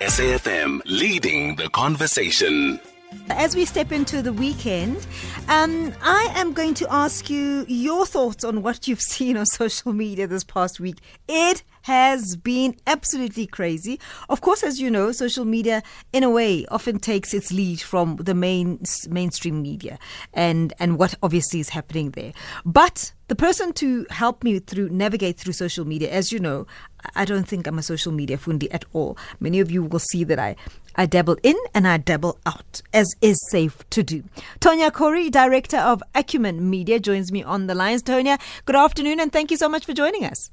[0.00, 2.80] SAFM leading the conversation.
[3.28, 5.06] As we step into the weekend,
[5.46, 9.92] um, I am going to ask you your thoughts on what you've seen on social
[9.92, 11.00] media this past week.
[11.28, 13.98] It has been absolutely crazy.
[14.28, 15.82] Of course, as you know, social media,
[16.12, 19.98] in a way, often takes its lead from the main mainstream media
[20.34, 22.32] and and what obviously is happening there.
[22.64, 26.66] But the person to help me through navigate through social media, as you know,
[27.14, 29.16] I don't think I'm a social media fundi at all.
[29.38, 30.56] Many of you will see that I
[30.96, 34.24] I dabble in and I dabble out, as is safe to do.
[34.60, 38.02] Tonya Khoury, director of Acumen Media, joins me on the lines.
[38.02, 40.50] Tonya, good afternoon, and thank you so much for joining us.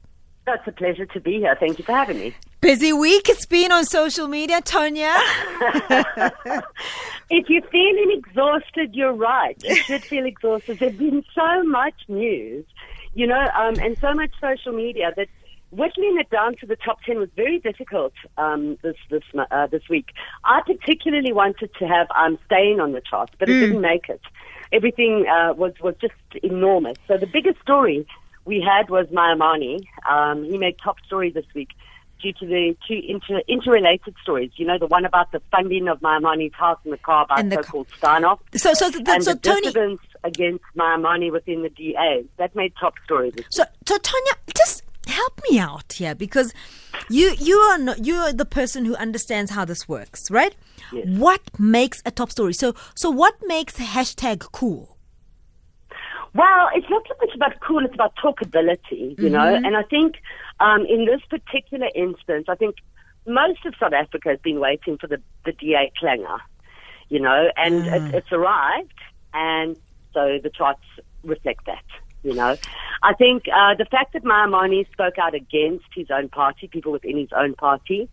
[0.48, 1.56] It's a pleasure to be here.
[1.60, 2.34] Thank you for having me.
[2.62, 5.14] Busy week it's been on social media, Tonya.
[7.30, 9.62] if you're feeling exhausted, you're right.
[9.64, 10.80] You should feel exhausted.
[10.80, 12.66] There's been so much news,
[13.14, 15.28] you know, um, and so much social media that
[15.72, 19.84] whittling it down to the top ten was very difficult um, this this uh, this
[19.90, 20.08] week.
[20.46, 23.60] I particularly wanted to have um, staying on the charts, but it Mm.
[23.60, 24.22] didn't make it.
[24.72, 26.98] Everything uh, was was just enormous.
[27.08, 28.08] So the biggest story
[28.48, 29.86] we had was Maimane.
[30.10, 31.70] Um, he made top story this week
[32.22, 34.52] due to the two inter- interrelated stories.
[34.56, 37.52] You know, the one about the funding of Maimane's house and the car by And
[37.52, 38.40] the so-called Steinhoff.
[38.56, 42.26] So, so, and so the Tony, dissidents against Maimane within the DA.
[42.38, 46.54] That made top story this so, so Tonya, just help me out here because
[47.10, 50.56] you you are not, you are the person who understands how this works, right?
[50.92, 51.06] Yes.
[51.08, 52.54] What makes a top story?
[52.54, 54.97] So, so what makes hashtag cool?
[56.38, 59.40] Well, it's not so much about cool, it's about talkability, you know.
[59.40, 59.66] Mm-hmm.
[59.66, 60.18] And I think
[60.60, 62.76] um, in this particular instance, I think
[63.26, 66.38] most of South Africa has been waiting for the, the DA clanger,
[67.10, 67.96] you know, and Mm.
[67.96, 69.00] it, it's arrived,
[69.34, 69.76] and
[70.14, 70.84] so the charts
[71.24, 71.84] reflect that.
[72.24, 72.56] You know,
[73.02, 77.18] I think uh, the fact that Maimane spoke out against his own party, people within
[77.18, 78.10] his own party,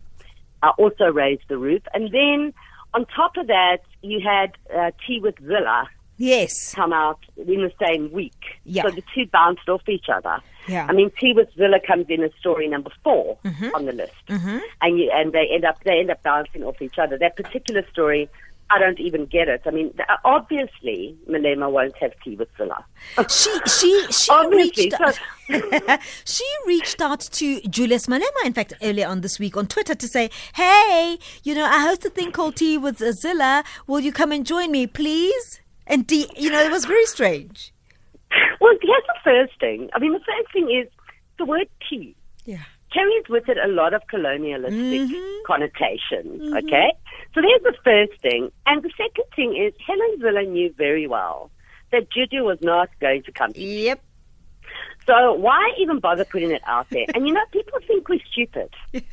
[0.63, 1.83] uh, also raised the roof.
[1.93, 2.53] And then
[2.93, 5.85] on top of that, you had uh, Tea with Zille,
[6.17, 6.73] Yes.
[6.73, 8.33] come out in the same week.
[8.63, 8.83] Yeah.
[8.83, 10.39] So the two bounced off each other.
[10.67, 10.87] Yeah.
[10.89, 13.69] I mean, Tea with Zille comes in as story number 4 Mm-hmm.
[13.75, 16.97] on the list, and you, and they end up they end up bouncing off each
[16.97, 17.17] other.
[17.19, 18.27] That particular story,
[18.71, 19.61] I don't even get it.
[19.67, 19.93] I mean,
[20.23, 22.83] obviously, Malema won't have Tea with Zille.
[23.29, 29.07] She she she Obviously, reached so- she reached out to Julius Malema, in fact, earlier
[29.07, 32.55] on this week on Twitter to say, "Hey, you know, I host a thing called
[32.55, 33.63] Tea with Zille.
[33.87, 37.71] Will you come and join me, please?" And D, you know, it was very strange.
[38.59, 39.89] Well, here's the first thing.
[39.93, 40.87] I mean, the first thing is
[41.37, 42.15] the word tea.
[42.45, 42.63] Yeah.
[42.93, 45.43] carries with it a lot of colonialistic Mm-hmm.
[45.45, 46.91] connotations, okay?
[47.33, 48.51] So there's the first thing.
[48.65, 51.51] And the second thing is Helen Zille knew very well
[51.91, 53.51] that Juju was not going to come.
[53.55, 54.01] Yep.
[55.05, 57.05] So why even bother putting it out there?
[57.13, 58.69] And you know, people think we're stupid.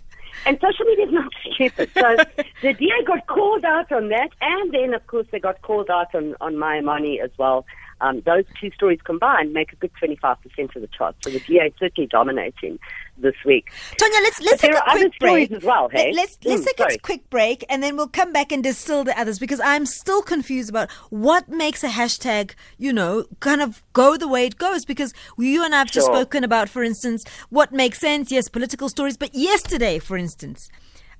[0.46, 1.90] And social media is not stupid.
[1.94, 2.16] So
[2.62, 6.14] the DA got called out on that, and then, of course, they got called out
[6.14, 7.64] on, on Maimane as well.
[8.02, 11.14] Um, those two stories combined make a good 25% of the chart.
[11.22, 12.78] So the DA is certainly dominating
[13.16, 13.66] this week.
[13.96, 15.50] Tonya, let's let's take there a are other quick break.
[15.50, 16.12] stories as well, hey?
[16.12, 19.04] Let, us let's Mm, take a quick break, and then we'll come back and distill
[19.04, 23.82] the others because I'm still confused about what makes a hashtag, you know, kind of
[23.92, 24.84] go the way it goes.
[24.84, 28.32] Because you and I have just spoken about, for instance, what makes sense.
[28.32, 30.68] Yes, political stories, but yesterday, for instance,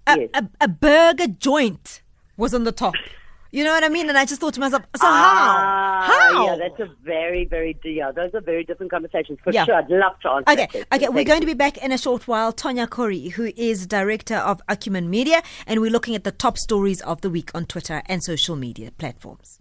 [0.06, 0.31] a, Yes.
[0.34, 2.03] a, a burger joint
[2.37, 3.09] was on the top.
[3.54, 4.08] You know what I mean?
[4.08, 6.34] And I just thought to myself, so Ah, how?
[6.34, 6.46] How?
[6.46, 9.38] Yeah, that's a very, very, yeah, those are very different conversations.
[9.44, 9.66] For Yeah.
[9.66, 10.64] sure, I'd love to answer Okay,
[10.94, 12.52] okay, we're Thank going to be back in a short while.
[12.54, 17.02] Tonya Khoury, who is director of Acumen Media, and we're looking at the top stories
[17.02, 19.58] of the week on Twitter and social media platforms.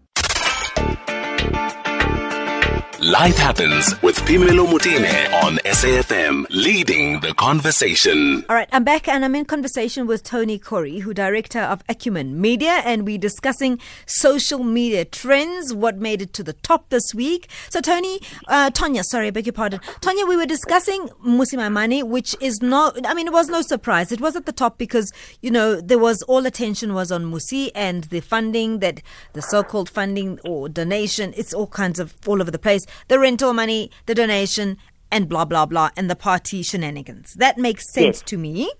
[3.03, 8.45] Life happens with Pimelo Mutine on SAFM leading the conversation.
[8.47, 12.39] All right, I'm back and I'm in conversation with Tony Khoury, who director of Acumen
[12.39, 17.49] Media, and we're discussing social media trends, what made it to the top this week.
[17.71, 19.79] So, Tony, uh, Tonya, sorry, I beg your pardon.
[20.01, 24.11] Tonya, we were discussing Mmusi Maimane, which is not, I mean, it was no surprise.
[24.11, 27.71] It was at the top because, you know, there was all attention was on Mmusi
[27.73, 29.01] and the funding that
[29.33, 32.85] the so-called funding or donation, it's all kinds of all over the place.
[33.07, 34.77] The rental money, the donation,
[35.11, 37.33] and blah, blah, blah, and the party shenanigans.
[37.35, 38.21] That makes sense Yes.
[38.29, 38.71] to me.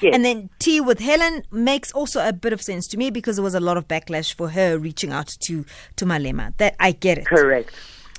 [0.00, 0.14] Yes.
[0.14, 3.42] And then tea with Helen makes also a bit of sense to me because there
[3.42, 5.64] was a lot of backlash for her reaching out to
[5.96, 6.56] to Malema.
[6.58, 7.26] That I get it.
[7.26, 7.74] Correct,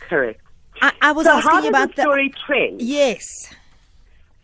[0.09, 0.41] correct.
[0.81, 2.81] I, I was So asking about the story trend?
[2.81, 3.25] Yes.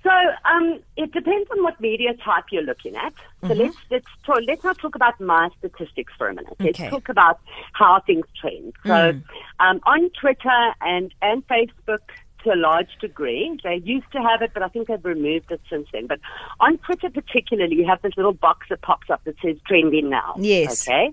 [0.04, 0.12] So
[0.46, 3.14] um, it depends on what media type you're looking at.
[3.48, 3.62] So mm-hmm.
[3.62, 6.56] let's let's talk, let's not talk about my statistics for a minute.
[6.60, 6.90] Let's Okay.
[6.90, 7.40] talk about
[7.74, 8.74] how things trend.
[8.86, 9.24] So mm.
[9.60, 12.00] um, on Twitter and and Facebook,
[12.46, 13.60] to a large degree.
[13.64, 16.08] They used to have it, but I think they've removed it since then.
[16.08, 16.20] But
[16.60, 20.36] on Twitter, particularly, you have this little box that pops up that says trending now.
[20.40, 20.88] Yes.
[20.88, 21.12] Okay.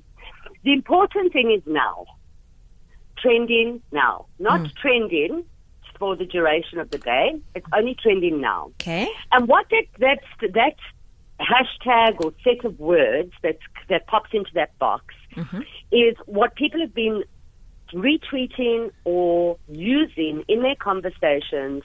[0.63, 2.07] The important thing is now.
[3.19, 4.75] Trending now, not mm.
[4.77, 5.45] trending
[5.99, 7.41] for the duration of the day.
[7.55, 8.73] It's only trending now.
[8.81, 9.09] Okay.
[9.31, 10.19] And what that that
[10.53, 10.77] that
[11.43, 13.59] hashtag or set of words that
[13.89, 15.61] that pops into that box mm-hmm.
[15.91, 17.25] is what people have been
[17.93, 21.83] retweeting or using in their conversations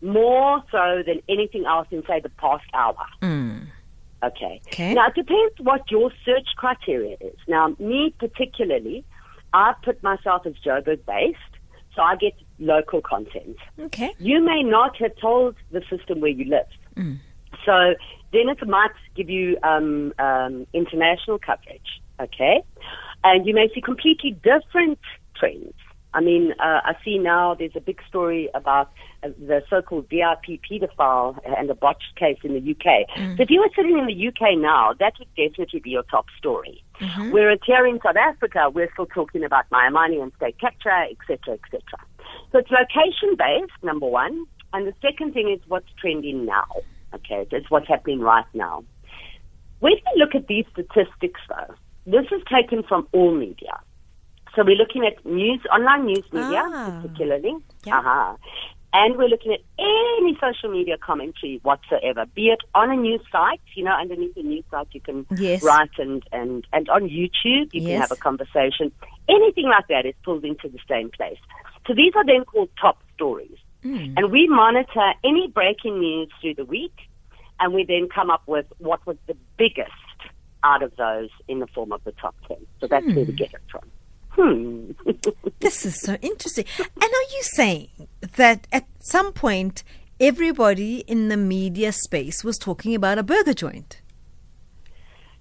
[0.00, 3.06] more so than anything else in say the past hour.
[3.20, 3.66] Mm.
[4.22, 4.60] Okay.
[4.68, 4.94] Okay.
[4.94, 7.36] Now it depends what your search criteria is.
[7.46, 9.04] Now me particularly,
[9.52, 11.38] I put myself as Joburg based,
[11.94, 13.56] so I get local content.
[13.78, 14.14] Okay.
[14.18, 16.66] You may not have told the system where you live.
[16.96, 17.18] Mm.
[17.64, 17.94] So
[18.32, 22.62] then it might give you um, um, international coverage, okay?
[23.24, 24.98] And you may see completely different
[25.36, 25.74] trends.
[26.12, 28.90] I mean, uh, I see now there's a big story about
[29.22, 33.06] uh, the so-called VIP paedophile and the botched case in the UK.
[33.36, 36.26] So if you were sitting in the UK now, that would definitely be your top
[36.36, 36.82] story.
[37.30, 41.80] Whereas here in South Africa, we're still talking about Miami and state capture, etc., etc.
[42.50, 44.46] So it's location-based, number one.
[44.72, 46.66] And the second thing is what's trending now.
[47.14, 48.84] Okay, that's what's happening right now.
[49.80, 51.74] When we look at these statistics, though,
[52.06, 53.80] this is taken from all media.
[54.54, 56.90] So we're looking at news, online news media, Ah.
[57.00, 57.54] particularly.
[57.86, 57.98] Yeah.
[57.98, 58.36] Uh-huh.
[58.92, 63.60] And we're looking at any social media commentary whatsoever, be it on a news site,
[63.76, 65.62] you know, underneath the news site you can Yes.
[65.62, 68.90] write and, and, and on YouTube you can have a conversation.
[69.28, 71.38] Anything like that is pulled into the same place.
[71.86, 73.56] So these are then called top stories.
[73.82, 74.14] Hmm.
[74.16, 76.94] And we monitor any breaking news through the week,
[77.58, 79.90] and we then come up with what was the biggest
[80.62, 82.58] out of those in the form of the top 10.
[82.80, 83.34] So that's where we hmm.
[83.36, 83.90] get it from.
[84.30, 84.90] Hmm.
[85.60, 86.64] This is so interesting.
[86.78, 89.84] And are you saying that at some point
[90.18, 94.00] everybody in the media space was talking about a burger joint?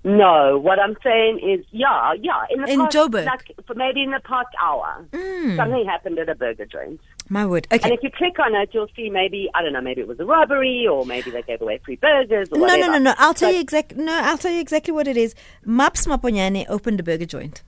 [0.03, 2.45] no, what I'm saying is, yeah, yeah.
[2.50, 3.25] In, the In past, Joburg?
[3.25, 5.57] Like, maybe in the past hour, hmm.
[5.57, 7.01] something happened at a burger joint.
[7.31, 7.68] My word.
[7.72, 7.84] Okay.
[7.84, 10.20] And if you click on it, you'll see maybe, I don't know, maybe it was
[10.20, 12.92] a robbery, or maybe they gave away free burgers, or No, no, whatever.
[12.94, 13.14] no, no.
[13.20, 14.04] I'll tell But- you exactly.
[14.04, 15.36] No, I'll tell you exactly what it is.
[15.64, 17.62] Maps Maponyane opened a burger joint.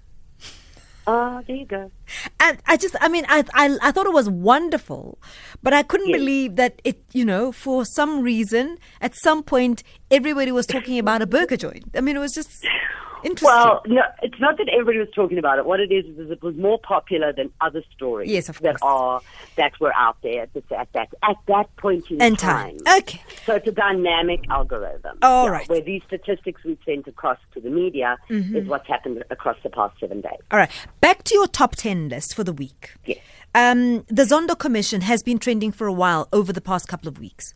[1.07, 1.91] Oh, there you go.
[2.39, 5.17] And I just, I mean, I, I, I thought it was wonderful,
[5.63, 6.19] but I couldn't Yes.
[6.19, 11.21] believe that it, you know, for some reason, at some point, everybody was talking about
[11.23, 11.85] a burger joint.
[11.95, 12.65] I mean, it was just
[13.23, 13.47] interesting.
[13.47, 15.65] Well, no, it's not that everybody was talking about it.
[15.65, 19.21] What it is is it was more popular than other stories Yes, of that are
[19.55, 22.77] that were out there at, this, at that at that point in and time.
[22.79, 22.99] time.
[22.99, 23.21] Okay.
[23.45, 25.17] So it's a dynamic algorithm.
[25.21, 25.69] All yeah, right.
[25.69, 28.55] Where these statistics we sent across to the media Mm-hmm.
[28.55, 30.39] is what's happened across the past seven days.
[30.51, 30.71] All right.
[31.01, 32.93] Back to your top 10 list for the week.
[33.05, 33.19] Yes.
[33.53, 37.19] Um, the Zondo Commission has been trending for a while over the past couple of
[37.19, 37.53] weeks.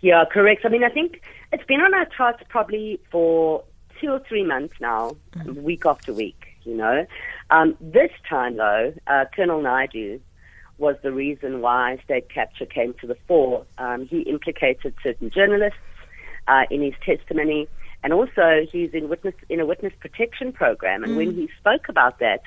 [0.00, 0.62] Yeah, correct.
[0.64, 1.22] I mean, I think
[1.52, 3.64] it's been on our charts probably for
[4.00, 5.16] two or three months now,
[5.54, 7.06] week after week, you know.
[7.50, 10.20] Um, this time, though, uh, Colonel Naidu
[10.78, 13.64] was the reason why state capture came to the fore.
[13.78, 15.78] Um, he implicated certain journalists
[16.48, 17.68] uh, in his testimony,
[18.02, 21.02] and also he's in witness in a witness protection program.
[21.02, 22.42] And when he spoke about that,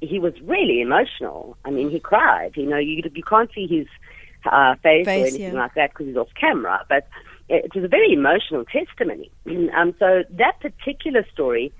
[0.00, 1.56] he was really emotional.
[1.64, 2.56] I mean, he cried.
[2.56, 3.86] You know, you you can't see his
[4.50, 5.60] uh, face, or anything yeah.
[5.60, 7.06] like that because he's off camera, but
[7.50, 9.30] it was a very emotional testimony.
[9.76, 11.72] um, so that particular story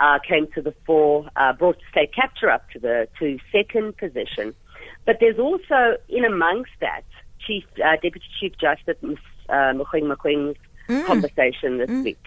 [0.00, 4.54] uh, came to the fore, uh, brought state capture up to the to second position.
[5.04, 7.04] But there's also in amongst that
[7.46, 8.96] Chief uh, Deputy Chief Justice
[9.48, 12.24] uh, Mogoeng Mogoeng's conversation this week.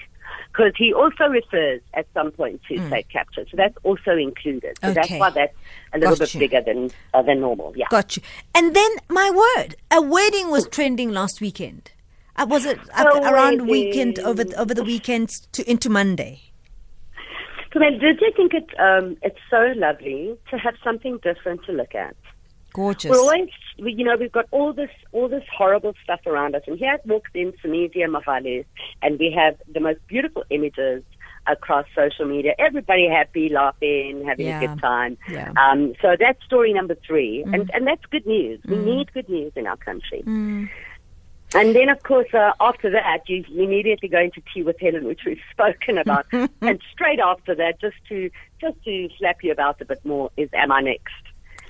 [0.51, 4.77] Because he also refers at some point to state capture, so that's also included.
[4.81, 5.53] So that's why that's
[5.93, 6.39] a little Got bit you.
[6.39, 7.73] bigger than uh, than normal.
[7.75, 7.87] Yeah.
[7.89, 8.23] Got you.
[8.53, 11.91] And then, my word, a wedding was trending last weekend.
[12.39, 13.67] Uh, was it uh, around wedding.
[13.67, 16.41] weekend over over the weekend to into Monday?
[17.73, 18.67] So, man, did you think it?
[18.79, 22.15] Um, it's so lovely to have something different to look at.
[22.73, 23.11] Gorgeous.
[23.11, 26.61] We're always, we, you know, we've got all this, all this horrible stuff around us,
[26.67, 28.63] and here it walks in Sunisia Mahale,
[29.01, 31.03] and we have the most beautiful images
[31.47, 32.53] across social media.
[32.59, 34.61] Everybody happy, laughing, having Yeah.
[34.61, 35.17] a good time.
[35.29, 35.51] Yeah.
[35.57, 38.59] Um, so that's story number three, and and that's good news.
[38.65, 40.23] We need good news in our country.
[41.55, 45.21] And then, of course, uh, after that, you immediately go into tea with Helen, which
[45.25, 46.25] we've spoken about.
[46.31, 48.29] and straight after that, just to
[48.61, 51.13] just to slap you about a bit more, is Am I Next?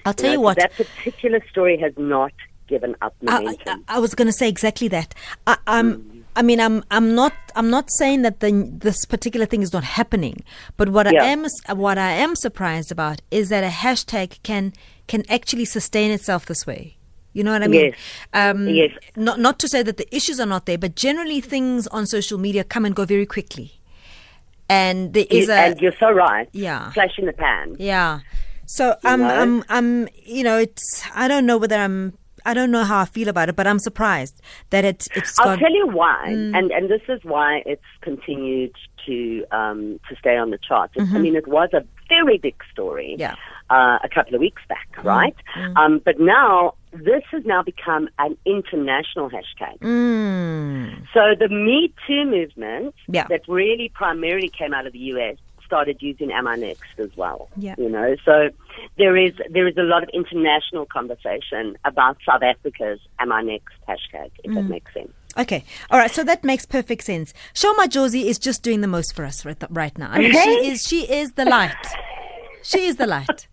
[0.06, 0.58] I'll tell you know, what.
[0.58, 2.34] That particular story has not
[2.68, 3.78] given up I, I.
[3.88, 5.16] I was going to say exactly that.
[5.48, 6.26] I, I'm.
[6.36, 6.84] I mean, I'm.
[6.92, 7.34] I'm not.
[7.56, 10.44] I'm not saying that the this particular thing is not happening.
[10.78, 11.24] But what Yeah.
[11.24, 11.46] I am.
[11.78, 14.74] What I am surprised about is that a hashtag can
[15.08, 16.99] can actually sustain itself this way.
[17.34, 17.86] You know what I mean?
[17.86, 17.96] Yes.
[18.34, 18.92] Um, Yes.
[19.16, 22.38] Not not to say that the issues are not there, but generally things on social
[22.40, 23.80] media come and go very quickly,
[24.70, 26.50] and there is You- a and you're so right.
[26.54, 26.92] Yeah.
[26.92, 27.76] Flash in the pan.
[27.80, 28.20] yeah.
[28.66, 29.36] So I'm know?
[29.42, 32.14] I'm I'm you know it's I don't know whether I'm
[32.46, 35.58] I don't know how I feel about it, but I'm surprised that it's it's I'll
[35.58, 36.56] tell you why, Mm.
[36.58, 38.74] and and this is why it's continued
[39.08, 40.94] to um, to stay on the charts.
[40.96, 41.16] Mm-hmm.
[41.16, 43.34] I mean, it was a very big story Yeah.
[43.72, 45.04] uh, a couple of weeks back, Mm.
[45.04, 45.36] right?
[45.76, 49.78] Um, but now this has now become an international hashtag.
[49.80, 51.06] Mm.
[51.14, 53.28] So the Me Too movement Yeah.
[53.28, 57.48] that really primarily came out of the US started using Am I Next as well.
[57.56, 57.76] Yeah.
[57.78, 58.50] You know, so
[58.98, 63.76] there is there is a lot of international conversation about South Africa's Am I Next
[63.88, 64.56] hashtag, if Mm.
[64.56, 65.12] that makes sense.
[65.38, 66.10] Okay, all right.
[66.10, 67.36] So that makes perfect sense.
[67.54, 70.10] Sho Madjozi is just doing the most for us right, right now.
[70.10, 71.86] I mean, she is she is the light.
[72.64, 73.48] She is the light.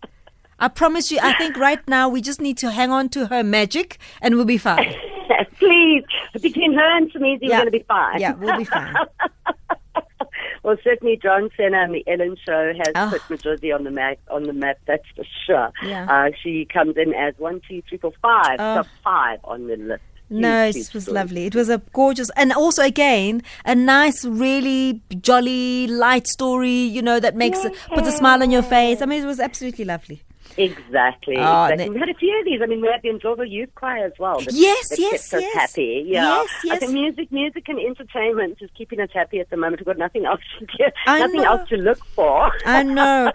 [0.59, 1.19] I promise you.
[1.21, 4.45] I think right now we just need to hang on to her magic, and we'll
[4.45, 4.93] be fine.
[5.59, 8.19] Please, between her and Somizi, we're going to be fine.
[8.19, 8.95] Yeah, we'll be fine.
[10.63, 13.09] well, certainly John Cena and the Ellen Show has Oh.
[13.11, 14.17] put Madjozi on the map.
[14.29, 15.71] On the map, that's for sure.
[15.83, 16.05] Yeah.
[16.09, 18.75] Uh, she comes in as one, two, three, four, five, Oh.
[18.75, 20.01] top five on the list.
[20.29, 21.45] No, it was lovely.
[21.45, 26.69] It was a gorgeous, and also again a nice, really jolly, light story.
[26.69, 27.59] You know that makes
[27.93, 29.01] puts a smile on your face.
[29.01, 30.21] I mean, it was absolutely lovely.
[30.57, 31.35] Exactly.
[31.37, 31.85] Oh, exactly.
[31.85, 32.61] it- we had a few of these.
[32.61, 34.39] I mean, we had the Ndlovu Youth Choir as well.
[34.39, 35.53] That, Yes, that yes, kept us yes.
[35.71, 36.03] happy.
[36.07, 36.23] Yeah.
[36.23, 39.81] Yes, I think music, music and entertainment is keeping us happy at the moment.
[39.81, 41.57] We've got nothing else to do, I nothing know.
[41.57, 42.51] else to look for.
[42.65, 43.31] I know.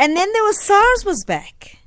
[0.00, 1.78] and then there was SARS was back.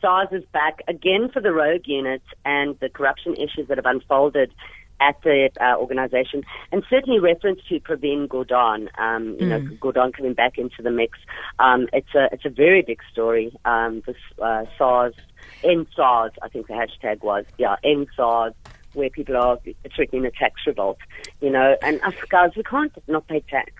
[0.00, 4.52] SARS is back again for the rogue unit and the corruption issues that have unfolded
[5.00, 8.88] at the uh, organization, and certainly reference to Pravin Gordhan.
[8.98, 11.18] Um, you know, Gordhan coming back into the mix.
[11.58, 13.56] Um, it's a it's a very big story.
[13.64, 15.14] Um, this uh, SARS,
[15.62, 18.54] end SARS, I think the hashtag was yeah, end SARS,
[18.94, 19.58] where people are
[19.94, 20.98] threatening a tax revolt.
[21.40, 23.72] You know, and us guys, we can't not pay tax.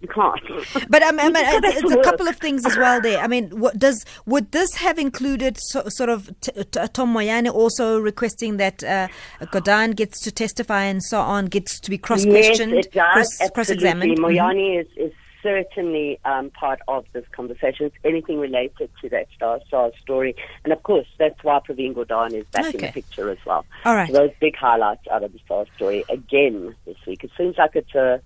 [0.00, 0.40] We can't.
[0.88, 3.18] But um, I mean, We it's, it's a couple of things as well there.
[3.20, 7.52] I mean, what does would this have included so, sort of t- t- Tom Moyane
[7.52, 9.08] also requesting that uh,
[9.42, 13.36] Gordhan gets to testify and so on, gets to be cross-questioned, Yes, it does.
[13.36, 14.12] cross- cross-examined?
[14.12, 14.36] Absolutely.
[14.38, 14.40] Mhm.
[14.54, 17.86] Moyane is, is certainly um, part of this conversation.
[17.86, 20.34] It's anything related to that Star Star story.
[20.64, 23.64] And of course, that's why Pravin Gordhan is back in the picture as well.
[23.84, 24.06] All right.
[24.08, 27.24] So those big highlights out of the Star story again this week.
[27.24, 28.20] It seems like it's a.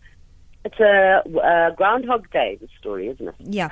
[0.65, 3.35] It's a uh, Groundhog Day, the story, isn't it?
[3.39, 3.69] Yeah.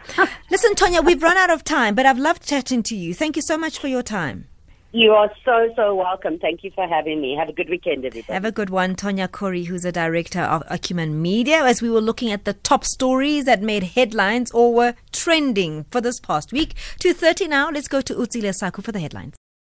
[0.51, 3.15] Listen, Tonya, we've run out of time, but I've loved chatting to you.
[3.15, 4.49] Thank you so much for your time.
[4.95, 6.39] You are so, so welcome.
[6.39, 7.35] Thank you for having me.
[7.35, 8.31] Have a good weekend, everybody.
[8.31, 12.03] Have a good one, Tonya Khoury, who's a director of Acumen Media, as we were
[12.03, 16.75] looking at the top stories that made headlines or were trending for this past week.
[17.01, 19.35] 2.30 now, let's go to Utsile Saku for the headlines.